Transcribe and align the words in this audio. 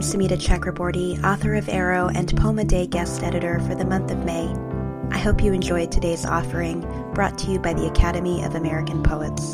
I'm 0.00 0.06
Chakraborty, 0.38 1.22
author 1.22 1.56
of 1.56 1.68
Arrow 1.68 2.08
and 2.08 2.34
Poem 2.34 2.58
a 2.58 2.64
Day 2.64 2.86
guest 2.86 3.22
editor 3.22 3.60
for 3.60 3.74
the 3.74 3.84
month 3.84 4.10
of 4.10 4.24
May. 4.24 4.46
I 5.14 5.18
hope 5.18 5.42
you 5.42 5.52
enjoyed 5.52 5.92
today's 5.92 6.24
offering, 6.24 6.80
brought 7.12 7.36
to 7.40 7.50
you 7.50 7.58
by 7.58 7.74
the 7.74 7.86
Academy 7.86 8.42
of 8.42 8.54
American 8.54 9.02
Poets. 9.02 9.52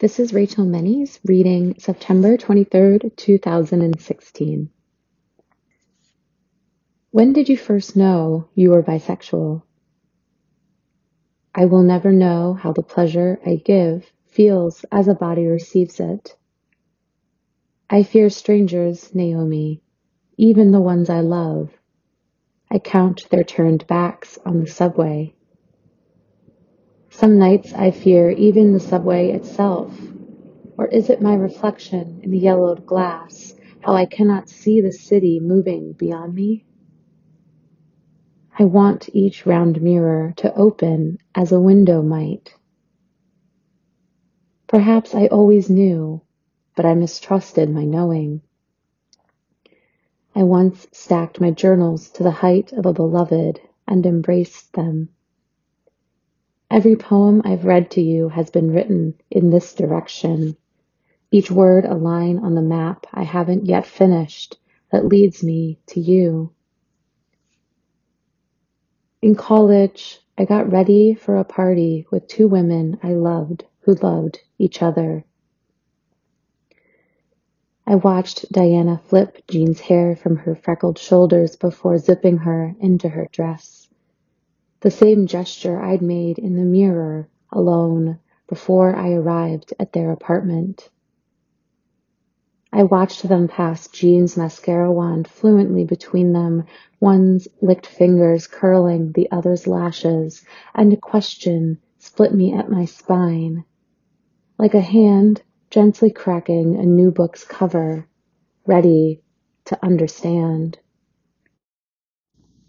This 0.00 0.18
is 0.18 0.32
Rachel 0.32 0.64
Mennies 0.64 1.20
reading 1.26 1.74
September 1.78 2.38
23rd, 2.38 3.14
2016. 3.18 4.70
When 7.10 7.34
did 7.34 7.50
you 7.50 7.58
first 7.58 7.96
know 7.96 8.48
you 8.54 8.70
were 8.70 8.82
bisexual? 8.82 9.62
I 11.54 11.66
will 11.66 11.82
never 11.82 12.12
know 12.12 12.54
how 12.54 12.72
the 12.72 12.82
pleasure 12.82 13.40
I 13.44 13.56
give 13.56 14.10
feels 14.24 14.86
as 14.90 15.06
a 15.06 15.12
body 15.12 15.44
receives 15.44 16.00
it. 16.00 16.34
I 17.90 18.02
fear 18.02 18.30
strangers, 18.30 19.14
Naomi, 19.14 19.82
even 20.38 20.70
the 20.70 20.80
ones 20.80 21.10
I 21.10 21.20
love. 21.20 21.78
I 22.70 22.78
count 22.78 23.28
their 23.28 23.44
turned 23.44 23.86
backs 23.86 24.38
on 24.46 24.60
the 24.60 24.66
subway. 24.66 25.34
Some 27.20 27.38
nights 27.38 27.74
I 27.74 27.90
fear 27.90 28.30
even 28.30 28.72
the 28.72 28.80
subway 28.80 29.32
itself. 29.32 29.94
Or 30.78 30.86
is 30.86 31.10
it 31.10 31.20
my 31.20 31.34
reflection 31.34 32.18
in 32.22 32.30
the 32.30 32.38
yellowed 32.38 32.86
glass, 32.86 33.54
how 33.80 33.92
I 33.92 34.06
cannot 34.06 34.48
see 34.48 34.80
the 34.80 34.90
city 34.90 35.38
moving 35.38 35.92
beyond 35.92 36.34
me? 36.34 36.64
I 38.58 38.64
want 38.64 39.10
each 39.12 39.44
round 39.44 39.82
mirror 39.82 40.32
to 40.38 40.54
open 40.54 41.18
as 41.34 41.52
a 41.52 41.60
window 41.60 42.00
might. 42.00 42.54
Perhaps 44.66 45.14
I 45.14 45.26
always 45.26 45.68
knew, 45.68 46.22
but 46.74 46.86
I 46.86 46.94
mistrusted 46.94 47.68
my 47.68 47.84
knowing. 47.84 48.40
I 50.34 50.44
once 50.44 50.86
stacked 50.92 51.38
my 51.38 51.50
journals 51.50 52.08
to 52.12 52.22
the 52.22 52.30
height 52.30 52.72
of 52.72 52.86
a 52.86 52.94
beloved 52.94 53.60
and 53.86 54.06
embraced 54.06 54.72
them. 54.72 55.10
Every 56.72 56.94
poem 56.94 57.42
I've 57.44 57.64
read 57.64 57.90
to 57.92 58.00
you 58.00 58.28
has 58.28 58.48
been 58.50 58.70
written 58.70 59.14
in 59.28 59.50
this 59.50 59.74
direction. 59.74 60.56
Each 61.32 61.50
word 61.50 61.84
a 61.84 61.96
line 61.96 62.38
on 62.38 62.54
the 62.54 62.62
map 62.62 63.06
I 63.12 63.24
haven't 63.24 63.66
yet 63.66 63.86
finished 63.86 64.56
that 64.92 65.06
leads 65.06 65.42
me 65.42 65.80
to 65.86 65.98
you. 66.00 66.52
In 69.20 69.34
college, 69.34 70.20
I 70.38 70.44
got 70.44 70.70
ready 70.70 71.12
for 71.14 71.38
a 71.38 71.44
party 71.44 72.06
with 72.12 72.28
two 72.28 72.46
women 72.46 73.00
I 73.02 73.14
loved 73.14 73.64
who 73.80 73.94
loved 73.94 74.38
each 74.56 74.80
other. 74.80 75.24
I 77.84 77.96
watched 77.96 78.50
Diana 78.52 79.00
flip 79.06 79.42
Jean's 79.48 79.80
hair 79.80 80.14
from 80.14 80.36
her 80.36 80.54
freckled 80.54 80.98
shoulders 80.98 81.56
before 81.56 81.98
zipping 81.98 82.38
her 82.38 82.76
into 82.78 83.08
her 83.08 83.28
dress 83.32 83.79
the 84.80 84.90
same 84.90 85.26
gesture 85.26 85.80
I'd 85.80 86.02
made 86.02 86.38
in 86.38 86.56
the 86.56 86.64
mirror 86.64 87.28
alone 87.52 88.18
before 88.48 88.94
I 88.94 89.12
arrived 89.12 89.74
at 89.78 89.92
their 89.92 90.10
apartment. 90.10 90.88
I 92.72 92.84
watched 92.84 93.28
them 93.28 93.48
pass 93.48 93.88
Jean's 93.88 94.36
mascara 94.36 94.90
wand 94.92 95.26
fluently 95.26 95.84
between 95.84 96.32
them, 96.32 96.64
one's 97.00 97.48
licked 97.60 97.86
fingers 97.86 98.46
curling 98.46 99.12
the 99.12 99.30
other's 99.32 99.66
lashes, 99.66 100.44
and 100.74 100.92
a 100.92 100.96
question 100.96 101.78
split 101.98 102.32
me 102.32 102.52
at 102.54 102.70
my 102.70 102.84
spine. 102.84 103.64
Like 104.56 104.74
a 104.74 104.80
hand 104.80 105.42
gently 105.70 106.10
cracking 106.10 106.76
a 106.76 106.84
new 106.84 107.10
book's 107.10 107.44
cover, 107.44 108.06
ready 108.66 109.20
to 109.64 109.84
understand. 109.84 110.78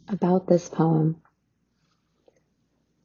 About 0.07 0.47
this 0.47 0.67
poem. 0.67 1.20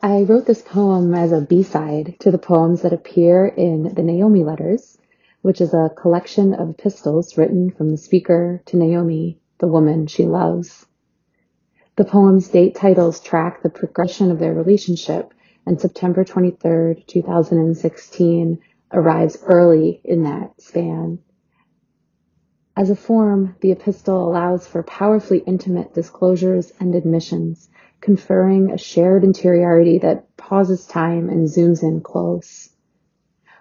I 0.08 0.22
wrote 0.22 0.46
this 0.46 0.62
poem 0.62 1.12
as 1.16 1.32
a 1.32 1.40
B-side 1.40 2.14
to 2.20 2.30
the 2.30 2.38
poems 2.38 2.82
that 2.82 2.92
appear 2.92 3.44
in 3.44 3.92
the 3.92 4.04
Naomi 4.04 4.44
Letters, 4.44 4.96
which 5.42 5.60
is 5.60 5.74
a 5.74 5.90
collection 5.96 6.54
of 6.54 6.70
epistles 6.70 7.36
written 7.36 7.72
from 7.72 7.90
the 7.90 7.96
speaker 7.96 8.62
to 8.66 8.76
Naomi, 8.76 9.40
the 9.58 9.66
woman 9.66 10.06
she 10.06 10.24
loves. 10.24 10.86
The 11.96 12.04
poem's 12.04 12.46
date 12.46 12.76
titles 12.76 13.18
track 13.18 13.64
the 13.64 13.68
progression 13.68 14.30
of 14.30 14.38
their 14.38 14.54
relationship, 14.54 15.34
and 15.66 15.80
September 15.80 16.24
23rd, 16.24 17.04
2016 17.08 18.60
arrives 18.92 19.42
early 19.42 20.00
in 20.04 20.22
that 20.22 20.60
span. 20.60 21.18
As 22.76 22.90
a 22.90 22.94
form, 22.94 23.56
the 23.60 23.72
epistle 23.72 24.28
allows 24.28 24.68
for 24.68 24.84
powerfully 24.84 25.40
intimate 25.40 25.94
disclosures 25.94 26.72
and 26.78 26.94
admissions, 26.94 27.68
conferring 28.00 28.70
a 28.70 28.78
shared 28.78 29.24
interiority 29.24 29.98
that 29.98 30.36
pauses 30.36 30.86
time 30.86 31.28
and 31.28 31.48
zooms 31.48 31.82
in 31.82 32.00
close. 32.00 32.70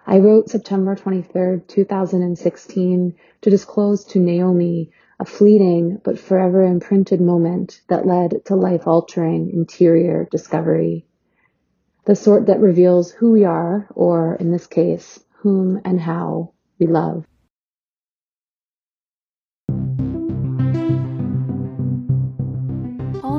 I 0.06 0.18
wrote 0.18 0.50
September 0.50 0.94
23rd, 0.94 1.66
2016 1.66 3.14
to 3.40 3.50
disclose 3.50 4.04
to 4.06 4.20
Naomi 4.20 4.90
a 5.18 5.24
fleeting 5.24 6.00
but 6.04 6.18
forever 6.18 6.62
imprinted 6.62 7.20
moment 7.20 7.80
that 7.88 8.06
led 8.06 8.44
to 8.46 8.54
life 8.54 8.86
altering 8.86 9.50
interior 9.50 10.28
discovery. 10.30 11.06
The 12.04 12.14
sort 12.14 12.46
that 12.46 12.60
reveals 12.60 13.10
who 13.10 13.32
we 13.32 13.44
are, 13.44 13.88
or 13.94 14.36
in 14.36 14.52
this 14.52 14.66
case, 14.66 15.18
whom 15.38 15.80
and 15.84 16.00
how 16.00 16.52
we 16.78 16.86
love. 16.86 17.26